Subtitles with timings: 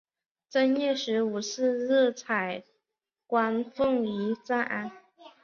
[0.49, 2.63] 正月十五日彩
[3.27, 4.91] 棺奉移暂安。